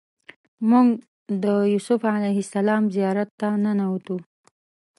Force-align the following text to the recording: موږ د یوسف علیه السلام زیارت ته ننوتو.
موږ 0.69 0.87
د 1.43 1.45
یوسف 1.73 2.01
علیه 2.15 2.39
السلام 2.45 2.83
زیارت 2.95 3.29
ته 3.39 3.47
ننوتو. 3.63 4.17